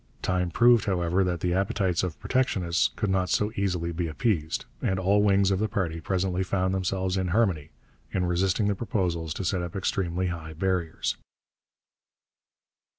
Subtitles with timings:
[0.23, 4.97] Time proved, however, that the appetites of protectionists could not so easily be appeased; and
[4.97, 7.69] all wings of the party presently found themselves in harmony,
[8.11, 11.17] in resisting the proposals to set up extremely high barriers.